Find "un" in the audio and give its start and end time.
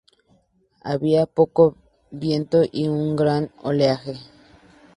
2.87-3.15